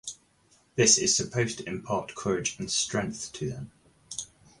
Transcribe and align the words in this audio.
This 0.77 0.97
is 0.97 1.15
supposed 1.15 1.61
impart 1.67 2.15
courage 2.15 2.57
and 2.57 2.71
strength 2.71 3.31
to 3.33 3.47
them. 3.47 3.71